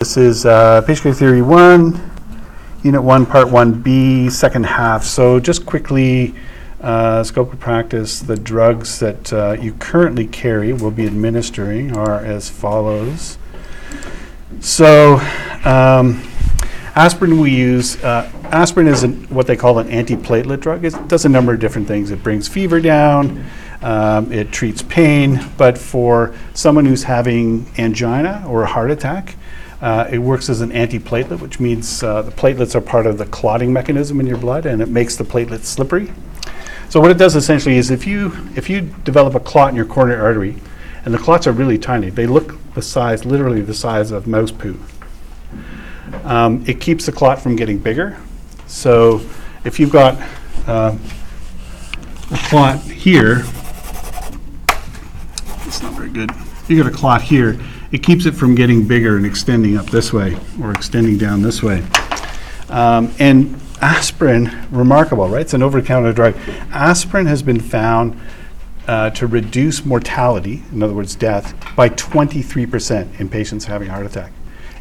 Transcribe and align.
This 0.00 0.16
is 0.16 0.46
uh, 0.46 0.80
Patient 0.80 1.02
Care 1.02 1.12
Theory 1.12 1.42
1, 1.42 2.10
Unit 2.84 3.02
1, 3.02 3.26
Part 3.26 3.48
1B, 3.48 4.32
second 4.32 4.64
half. 4.64 5.04
So 5.04 5.38
just 5.38 5.66
quickly, 5.66 6.34
uh, 6.80 7.22
scope 7.22 7.52
of 7.52 7.60
practice, 7.60 8.20
the 8.20 8.34
drugs 8.34 8.98
that 9.00 9.30
uh, 9.30 9.58
you 9.60 9.74
currently 9.74 10.26
carry 10.26 10.72
will 10.72 10.90
be 10.90 11.06
administering 11.06 11.94
are 11.94 12.18
as 12.18 12.48
follows. 12.48 13.36
So 14.60 15.16
um, 15.66 16.26
aspirin 16.96 17.38
we 17.38 17.50
use, 17.54 18.02
uh, 18.02 18.32
aspirin 18.44 18.86
is 18.86 19.02
an- 19.02 19.24
what 19.24 19.46
they 19.46 19.54
call 19.54 19.80
an 19.80 19.88
antiplatelet 19.90 20.60
drug. 20.60 20.82
It 20.82 21.08
does 21.08 21.26
a 21.26 21.28
number 21.28 21.52
of 21.52 21.60
different 21.60 21.86
things. 21.86 22.10
It 22.10 22.22
brings 22.22 22.48
fever 22.48 22.80
down, 22.80 23.44
um, 23.82 24.32
it 24.32 24.50
treats 24.50 24.80
pain, 24.80 25.44
but 25.58 25.76
for 25.76 26.34
someone 26.54 26.86
who's 26.86 27.02
having 27.02 27.70
angina 27.76 28.42
or 28.48 28.62
a 28.62 28.66
heart 28.66 28.90
attack, 28.90 29.36
uh, 29.80 30.08
it 30.10 30.18
works 30.18 30.48
as 30.48 30.60
an 30.60 30.70
antiplatelet, 30.70 31.40
which 31.40 31.58
means 31.58 32.02
uh, 32.02 32.22
the 32.22 32.30
platelets 32.30 32.74
are 32.74 32.80
part 32.80 33.06
of 33.06 33.18
the 33.18 33.26
clotting 33.26 33.72
mechanism 33.72 34.20
in 34.20 34.26
your 34.26 34.36
blood, 34.36 34.66
and 34.66 34.82
it 34.82 34.88
makes 34.88 35.16
the 35.16 35.24
platelets 35.24 35.64
slippery. 35.64 36.12
So 36.88 37.00
what 37.00 37.10
it 37.10 37.18
does 37.18 37.36
essentially 37.36 37.76
is 37.76 37.90
if 37.90 38.06
you 38.06 38.32
if 38.56 38.68
you 38.68 38.80
develop 39.04 39.34
a 39.34 39.40
clot 39.40 39.70
in 39.70 39.76
your 39.76 39.86
coronary 39.86 40.20
artery, 40.20 40.56
and 41.04 41.14
the 41.14 41.18
clots 41.18 41.46
are 41.46 41.52
really 41.52 41.78
tiny, 41.78 42.10
they 42.10 42.26
look 42.26 42.56
the 42.74 42.82
size, 42.82 43.24
literally 43.24 43.62
the 43.62 43.74
size 43.74 44.10
of 44.10 44.26
mouse 44.26 44.50
poo. 44.50 44.78
Um, 46.24 46.64
it 46.66 46.80
keeps 46.80 47.06
the 47.06 47.12
clot 47.12 47.40
from 47.40 47.56
getting 47.56 47.78
bigger. 47.78 48.18
So 48.66 49.20
if 49.64 49.78
you've 49.80 49.92
got 49.92 50.20
uh, 50.66 50.96
a 52.30 52.38
clot 52.48 52.80
here, 52.80 53.44
it's 55.66 55.82
not 55.82 55.94
very 55.94 56.10
good. 56.10 56.30
You 56.68 56.82
got 56.82 56.92
a 56.92 56.94
clot 56.94 57.22
here, 57.22 57.58
it 57.92 58.02
keeps 58.02 58.26
it 58.26 58.32
from 58.32 58.54
getting 58.54 58.86
bigger 58.86 59.16
and 59.16 59.26
extending 59.26 59.76
up 59.76 59.86
this 59.86 60.12
way 60.12 60.36
or 60.62 60.70
extending 60.70 61.18
down 61.18 61.42
this 61.42 61.62
way. 61.62 61.84
Um, 62.68 63.12
and 63.18 63.60
aspirin, 63.80 64.66
remarkable, 64.70 65.28
right? 65.28 65.40
It's 65.40 65.54
an 65.54 65.62
over-the-counter 65.62 66.12
drug. 66.12 66.36
Aspirin 66.72 67.26
has 67.26 67.42
been 67.42 67.60
found 67.60 68.18
uh, 68.86 69.10
to 69.10 69.26
reduce 69.26 69.84
mortality, 69.84 70.62
in 70.72 70.82
other 70.82 70.94
words, 70.94 71.14
death, 71.14 71.54
by 71.76 71.88
23% 71.88 73.20
in 73.20 73.28
patients 73.28 73.64
having 73.64 73.88
a 73.88 73.90
heart 73.92 74.06
attack. 74.06 74.32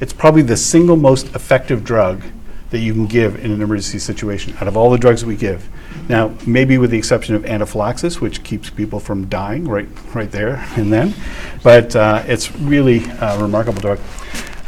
It's 0.00 0.12
probably 0.12 0.42
the 0.42 0.56
single 0.56 0.96
most 0.96 1.34
effective 1.34 1.84
drug 1.84 2.22
that 2.70 2.80
you 2.80 2.92
can 2.92 3.06
give 3.06 3.42
in 3.44 3.50
an 3.50 3.62
emergency 3.62 3.98
situation 3.98 4.54
out 4.60 4.68
of 4.68 4.76
all 4.76 4.90
the 4.90 4.98
drugs 4.98 5.24
we 5.24 5.36
give. 5.36 5.68
Now, 6.08 6.34
maybe 6.46 6.78
with 6.78 6.90
the 6.90 6.98
exception 6.98 7.34
of 7.34 7.44
anaphylaxis, 7.44 8.20
which 8.20 8.42
keeps 8.42 8.70
people 8.70 9.00
from 9.00 9.28
dying 9.28 9.66
right, 9.66 9.88
right 10.14 10.30
there 10.30 10.66
and 10.76 10.92
then, 10.92 11.14
but 11.62 11.96
uh, 11.96 12.22
it's 12.26 12.54
really 12.56 13.04
a 13.20 13.38
remarkable 13.40 13.80
drug. 13.80 13.98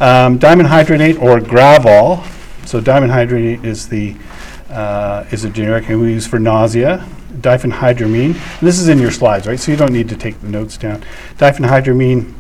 Um, 0.01 0.39
dimenhydrinate 0.39 1.21
or 1.21 1.41
Gravol. 1.41 2.27
So 2.67 2.81
dimenhydrinate 2.81 3.65
is 3.65 3.89
the 3.89 4.17
uh, 4.71 5.27
is 5.31 5.45
a 5.45 5.51
generic 5.51 5.89
and 5.89 6.01
we 6.01 6.13
use 6.13 6.27
for 6.27 6.39
nausea. 6.39 7.07
Diphenhydramine. 7.33 8.61
This 8.61 8.79
is 8.79 8.89
in 8.89 8.99
your 8.99 9.11
slides, 9.11 9.47
right? 9.47 9.59
So 9.59 9.73
you 9.73 9.77
don't 9.77 9.93
need 9.93 10.09
to 10.09 10.17
take 10.17 10.41
the 10.41 10.49
notes 10.49 10.77
down. 10.77 11.03
Diphenhydramine 11.37 12.35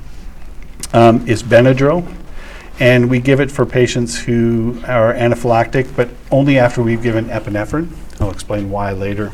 um, 0.92 1.26
is 1.28 1.42
Benadryl, 1.42 2.06
and 2.80 3.10
we 3.10 3.20
give 3.20 3.40
it 3.40 3.50
for 3.50 3.66
patients 3.66 4.18
who 4.18 4.80
are 4.86 5.12
anaphylactic, 5.12 5.94
but 5.94 6.08
only 6.30 6.58
after 6.58 6.82
we've 6.82 7.02
given 7.02 7.26
epinephrine. 7.26 7.88
I'll 8.18 8.30
explain 8.30 8.70
why 8.70 8.92
later. 8.92 9.32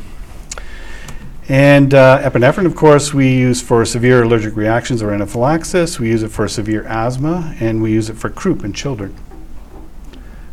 And 1.49 1.93
uh, 1.93 2.19
epinephrine, 2.29 2.65
of 2.65 2.75
course, 2.75 3.13
we 3.13 3.33
use 3.33 3.61
for 3.61 3.85
severe 3.85 4.23
allergic 4.23 4.57
reactions 4.57 5.01
or 5.01 5.13
anaphylaxis. 5.13 5.97
We 5.97 6.09
use 6.09 6.21
it 6.23 6.29
for 6.29 6.45
severe 6.49 6.83
asthma, 6.83 7.55
and 7.61 7.81
we 7.81 7.93
use 7.93 8.09
it 8.09 8.17
for 8.17 8.29
croup 8.29 8.65
in 8.65 8.73
children. 8.73 9.15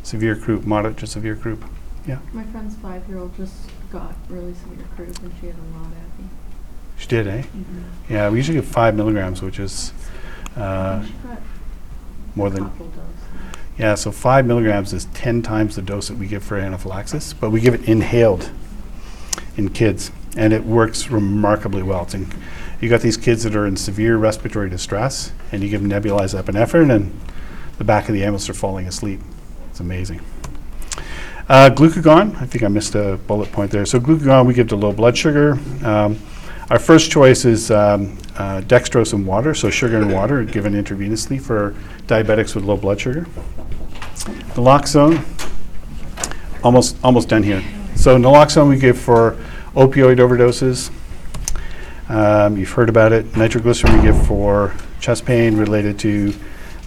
Severe 0.05 0.37
croup, 0.37 0.65
moderate 0.65 0.97
to 0.99 1.09
severe 1.09 1.35
croup. 1.35 1.65
Yeah, 2.07 2.19
My 2.33 2.45
friend's 2.45 2.77
five-year-old 2.77 3.35
just 3.37 3.55
got 3.91 4.15
really 4.29 4.55
severe 4.55 4.85
croup 4.95 5.19
and 5.21 5.33
she 5.41 5.47
had 5.47 5.57
a 5.57 5.79
lot 5.79 5.87
of 5.87 5.93
acne. 5.93 6.29
she 6.99 7.07
did, 7.09 7.27
eh? 7.27 7.43
Mm-hmm. 7.43 8.13
Yeah, 8.13 8.29
we 8.29 8.37
usually 8.37 8.59
give 8.59 8.67
five 8.67 8.95
milligrams, 8.95 9.41
which 9.41 9.59
is 9.59 9.93
uh, 10.57 11.05
more 12.35 12.51
than 12.51 12.65
couple 12.65 12.87
doses. 12.87 13.05
Yeah, 13.79 13.95
so 13.97 14.13
five 14.13 14.47
milligrams 14.47 14.93
is 14.93 15.07
10 15.07 15.43
times 15.43 15.77
the 15.77 15.83
dose 15.83 16.09
that 16.09 16.17
we 16.17 16.27
give 16.27 16.45
for 16.45 16.57
anaphylaxis, 16.57 17.33
but 17.33 17.51
we 17.51 17.61
give 17.61 17.75
it 17.75 17.89
inhaled 17.89 18.51
in 19.57 19.71
kids, 19.71 20.13
and 20.37 20.53
it 20.53 20.65
works 20.65 21.11
remarkably 21.11 21.83
well. 21.83 22.03
It's 22.03 22.15
in, 22.15 22.29
you 22.81 22.89
got 22.89 23.01
these 23.01 23.17
kids 23.17 23.43
that 23.43 23.57
are 23.57 23.67
in 23.67 23.77
severe 23.77 24.17
respiratory 24.17 24.71
distress, 24.71 25.33
and 25.51 25.63
you 25.63 25.69
give 25.69 25.83
them 25.83 25.91
nebulized 25.91 26.41
epinephrine, 26.41 26.95
and 26.95 27.21
the 27.79 27.85
back 27.85 28.09
of 28.09 28.15
the 28.15 28.23
ambulance 28.23 28.49
are 28.49 28.55
falling 28.55 28.87
asleep. 28.87 29.21
It's 29.71 29.81
amazing. 29.81 30.21
Uh, 31.49 31.69
glucagon, 31.69 32.41
I 32.41 32.47
think 32.47 32.63
I 32.63 32.69
missed 32.69 32.95
a 32.95 33.19
bullet 33.27 33.53
point 33.53 33.71
there. 33.71 33.85
So 33.85 34.01
glucagon 34.01 34.47
we 34.47 34.55
give 34.55 34.69
to 34.69 34.77
low 34.77 34.93
blood 34.93 35.19
sugar. 35.19 35.59
Um, 35.83 36.19
our 36.71 36.79
first 36.79 37.11
choice 37.11 37.45
is 37.45 37.71
um, 37.71 38.17
uh, 38.37 38.61
dextrose 38.63 39.13
and 39.13 39.27
water, 39.27 39.55
so 39.55 39.71
sugar 39.71 39.99
and 39.99 40.13
water 40.13 40.45
given 40.45 40.73
intravenously 40.73 41.41
for 41.41 41.75
diabetics 42.07 42.55
with 42.55 42.65
low 42.65 42.77
blood 42.77 43.01
sugar. 43.01 43.27
Naloxone, 44.55 45.23
almost 46.63 46.97
almost 47.05 47.29
done 47.29 47.43
here. 47.43 47.63
So 47.97 48.17
naloxone 48.17 48.69
we 48.69 48.79
give 48.79 48.99
for 48.99 49.39
opioid 49.75 50.19
overdoses. 50.19 50.91
Um, 52.09 52.57
you've 52.57 52.71
heard 52.71 52.89
about 52.89 53.13
it. 53.13 53.37
Nitroglycerin 53.37 53.97
we 53.97 54.03
give 54.03 54.27
for 54.27 54.75
chest 55.01 55.25
pain 55.25 55.57
related 55.57 55.99
to 56.01 56.35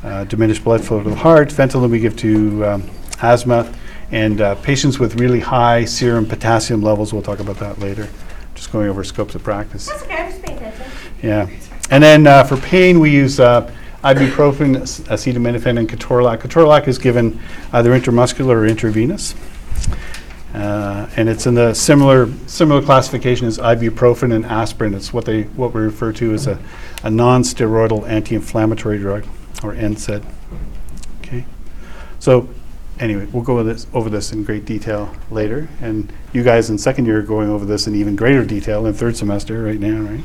uh, 0.04 0.24
diminished 0.26 0.64
blood 0.64 0.84
flow 0.84 1.04
to 1.04 1.10
the 1.10 1.16
heart. 1.16 1.50
Fentanyl 1.50 1.90
we 1.90 2.00
give 2.00 2.16
to 2.18 2.66
um, 2.66 2.90
asthma 3.22 3.72
and 4.12 4.42
uh, 4.42 4.56
patients 4.56 5.00
with 5.00 5.20
really 5.20 5.40
high 5.40 5.86
serum 5.86 6.26
potassium 6.26 6.82
levels. 6.82 7.14
We'll 7.14 7.22
talk 7.22 7.40
about 7.40 7.58
that 7.58 7.80
later. 7.80 8.08
Just 8.58 8.72
going 8.72 8.90
over 8.90 9.04
scopes 9.04 9.36
of 9.36 9.44
practice. 9.44 9.86
That's 9.86 10.02
okay, 10.02 10.16
I'm 10.16 10.32
just 10.32 10.42
paying 10.42 10.58
attention. 10.58 10.86
Yeah. 11.22 11.48
And 11.92 12.04
then 12.04 12.26
uh, 12.26 12.44
for 12.44 12.58
pain, 12.58 13.00
we 13.00 13.12
use 13.12 13.40
uh, 13.40 13.72
ibuprofen, 14.04 14.82
ac- 14.82 15.04
acetaminophen, 15.04 15.78
and 15.78 15.88
ketorolac. 15.88 16.40
Ketorolac 16.40 16.88
is 16.88 16.98
given 16.98 17.40
either 17.72 17.92
intramuscular 17.92 18.56
or 18.56 18.66
intravenous. 18.66 19.36
Uh, 20.56 21.08
and 21.16 21.30
it's 21.30 21.46
in 21.46 21.54
the 21.54 21.72
similar 21.76 22.32
similar 22.48 22.82
classification 22.82 23.46
as 23.46 23.60
ibuprofen 23.60 24.34
and 24.34 24.44
aspirin. 24.44 24.96
It's 24.96 25.14
what 25.14 25.26
they 25.26 25.44
what 25.44 25.72
we 25.72 25.82
refer 25.82 26.12
to 26.14 26.34
as 26.34 26.48
a, 26.48 26.58
a 27.04 27.12
non-steroidal 27.12 28.10
anti-inflammatory 28.10 28.98
drug, 28.98 29.24
or 29.64 29.76
NSAID. 29.76 30.26
Okay. 31.22 31.46
So 32.18 32.50
anyway, 33.00 33.26
we'll 33.32 33.44
go 33.44 33.60
over 33.60 33.64
this, 33.64 33.88
over 33.94 34.10
this 34.10 34.32
in 34.32 34.44
great 34.44 34.66
detail 34.66 35.14
later. 35.32 35.68
And 35.82 36.12
you 36.34 36.44
guys 36.44 36.70
in 36.70 36.78
second 36.78 37.06
year 37.06 37.20
are 37.20 37.24
going 37.24 37.50
over 37.50 37.66
this 37.66 37.88
in 37.88 37.96
even 37.96 38.16
greater 38.16 38.46
detail 38.46 38.86
in 38.86 38.94
third 38.94 39.16
semester 39.18 39.64
right 39.64 39.80
now, 39.80 40.02
right? 40.02 40.24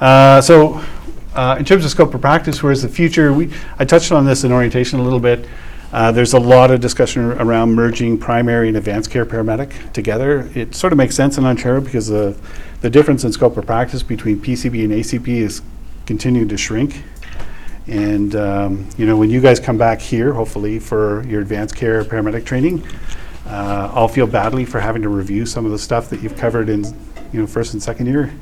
Uh, 0.00 0.40
so, 0.40 0.84
uh, 1.34 1.56
in 1.58 1.64
terms 1.64 1.84
of 1.84 1.90
scope 1.90 2.14
of 2.14 2.20
practice, 2.20 2.62
where's 2.62 2.82
the 2.82 2.88
future? 2.88 3.32
We, 3.32 3.52
I 3.78 3.84
touched 3.84 4.12
on 4.12 4.24
this 4.24 4.44
in 4.44 4.52
orientation 4.52 4.98
a 5.00 5.02
little 5.02 5.20
bit. 5.20 5.46
Uh, 5.92 6.10
there's 6.12 6.32
a 6.32 6.40
lot 6.40 6.70
of 6.70 6.80
discussion 6.80 7.24
ar- 7.24 7.42
around 7.42 7.74
merging 7.74 8.18
primary 8.18 8.68
and 8.68 8.76
advanced 8.76 9.10
care 9.10 9.24
paramedic 9.24 9.92
together. 9.92 10.50
It 10.54 10.74
sort 10.74 10.92
of 10.92 10.96
makes 10.96 11.14
sense 11.14 11.38
in 11.38 11.44
Ontario 11.44 11.80
because 11.80 12.08
the, 12.08 12.36
the 12.80 12.90
difference 12.90 13.24
in 13.24 13.32
scope 13.32 13.56
of 13.56 13.66
practice 13.66 14.02
between 14.02 14.40
PCP 14.40 14.84
and 14.84 14.92
ACP 14.92 15.28
is 15.28 15.62
continuing 16.06 16.48
to 16.48 16.56
shrink. 16.56 17.02
And, 17.86 18.34
um, 18.34 18.88
you 18.98 19.06
know, 19.06 19.16
when 19.16 19.30
you 19.30 19.40
guys 19.40 19.60
come 19.60 19.78
back 19.78 20.00
here, 20.00 20.32
hopefully, 20.32 20.78
for 20.78 21.24
your 21.26 21.40
advanced 21.40 21.76
care 21.76 22.02
paramedic 22.04 22.44
training, 22.44 22.84
uh, 23.46 23.92
I'll 23.94 24.08
feel 24.08 24.26
badly 24.26 24.64
for 24.64 24.80
having 24.80 25.02
to 25.02 25.08
review 25.08 25.46
some 25.46 25.64
of 25.64 25.70
the 25.70 25.78
stuff 25.78 26.10
that 26.10 26.20
you've 26.20 26.36
covered 26.36 26.68
in, 26.68 26.84
you 27.32 27.40
know, 27.40 27.46
first 27.46 27.74
and 27.74 27.82
second 27.82 28.06
year. 28.06 28.32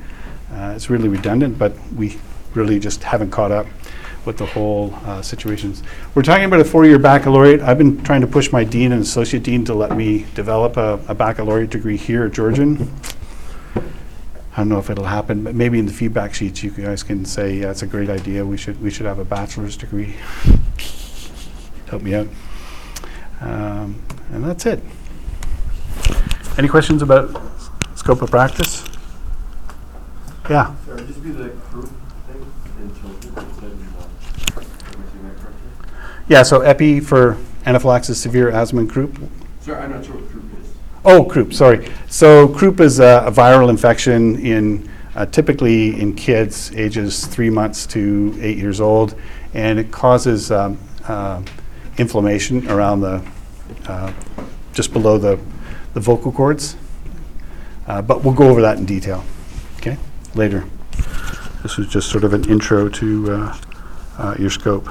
Uh, 0.51 0.73
it's 0.75 0.89
really 0.89 1.09
redundant, 1.09 1.59
but 1.59 1.75
we 1.95 2.19
really 2.55 2.79
just 2.79 3.03
haven't 3.03 3.31
caught 3.31 3.53
up 3.53 3.67
with 4.25 4.39
the 4.39 4.47
whole 4.47 4.95
uh, 5.05 5.21
situations. 5.21 5.83
We're 6.15 6.23
talking 6.23 6.47
about 6.47 6.61
a 6.61 6.65
four-year 6.65 6.99
baccalaureate. 6.99 7.61
I've 7.61 7.77
been 7.77 8.03
trying 8.03 8.23
to 8.23 8.27
push 8.27 8.51
my 8.51 8.65
dean 8.65 8.93
and 8.93 9.03
associate 9.03 9.43
dean 9.43 9.65
to 9.67 9.75
let 9.75 9.95
me 9.97 10.25
develop 10.35 10.79
a, 10.79 10.99
a 11.09 11.15
baccalaureate 11.15 11.69
degree 11.71 11.99
here 11.99 12.25
at 12.25 12.33
Georgian. 12.33 12.91
I 14.55 14.59
don't 14.59 14.69
know 14.69 14.79
if 14.79 14.89
it'll 14.89 15.05
happen, 15.05 15.43
but 15.43 15.55
maybe 15.55 15.81
in 15.81 15.87
the 15.87 15.93
feedback 15.93 16.33
sheets 16.33 16.63
you 16.63 16.71
guys 16.71 17.03
can 17.03 17.25
say, 17.25 17.55
yeah, 17.57 17.71
it's 17.73 17.83
a 17.83 17.87
great 17.89 18.09
idea. 18.09 18.47
We 18.47 18.57
should 18.57 18.81
we 18.81 18.89
should 18.91 19.07
have 19.07 19.19
a 19.19 19.25
bachelor's 19.25 19.77
degree. 19.77 20.15
Help 21.89 22.03
me 22.03 22.15
out. 22.15 22.29
Um, 23.41 24.01
and 24.33 24.45
that's 24.45 24.65
it. 24.65 24.81
Any 26.57 26.69
questions 26.69 27.03
about 27.03 27.35
s- 27.35 27.71
scope 27.97 28.23
of 28.23 28.31
practice? 28.31 28.85
Yeah. 30.49 30.73
Sorry, 30.87 31.03
would 31.03 31.23
be 31.25 31.31
the 31.33 31.49
group 31.73 31.91
thing 32.29 32.47
in 32.81 32.95
children 33.01 33.47
instead 33.49 33.73
of, 33.73 33.97
uh, 34.57 34.61
am 34.61 34.67
I 35.03 35.11
saying 35.11 35.25
that 35.25 35.37
correctly? 35.37 36.25
Yeah, 36.29 36.43
so 36.45 36.61
epi 36.61 37.01
for 37.01 37.37
anaphylaxis, 37.67 38.21
severe 38.21 38.51
asthma, 38.51 38.83
and 38.83 38.91
croup. 38.91 39.19
Sorry, 39.63 39.83
I'm 39.83 39.91
not 39.91 40.05
sure 40.05 40.15
what 40.15 40.21
group 40.21 40.24
is. 40.24 40.24
Oh, 41.05 41.23
croup, 41.23 41.53
sorry. 41.53 41.87
So 42.09 42.49
croup 42.49 42.81
is 42.81 42.99
a, 42.99 43.25
a 43.27 43.31
viral 43.31 43.69
infection 43.69 44.37
in 44.41 44.89
uh, 45.15 45.27
typically 45.27 46.01
in 46.01 46.15
kids 46.15 46.73
ages 46.75 47.27
three 47.27 47.51
months 47.51 47.87
to 47.89 48.35
eight 48.41 48.57
years 48.57 48.81
old, 48.81 49.15
and 49.53 49.79
it 49.79 49.93
causes 49.93 50.51
um, 50.51 50.79
uh, 51.07 51.43
inflammation 51.99 52.69
around 52.71 53.01
the, 53.01 53.23
uh, 53.87 54.13
just 54.73 54.93
below 54.93 55.19
the 55.19 55.39
the 55.93 56.01
vocal 56.01 56.33
cords. 56.33 56.77
Uh, 57.87 58.03
But 58.03 58.25
we'll 58.25 58.35
go 58.35 58.49
over 58.49 58.63
that 58.63 58.79
in 58.79 58.87
detail, 58.87 59.23
okay, 59.77 59.97
later. 60.35 60.65
This 61.63 61.77
was 61.77 61.87
just 61.87 62.11
sort 62.11 62.25
of 62.25 62.33
an 62.33 62.51
intro 62.51 62.89
to 62.89 63.33
uh, 63.33 63.57
uh, 64.19 64.35
your 64.39 64.51
scope. 64.51 64.89